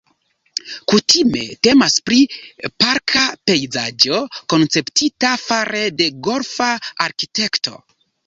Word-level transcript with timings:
Kutime 0.91 1.41
temas 1.67 1.97
pri 2.09 2.17
parka 2.85 3.25
pejzaĝo 3.51 4.23
konceptita 4.55 5.33
fare 5.45 5.83
de 6.01 6.09
golfa 6.29 6.71
arkitekto. 7.09 7.77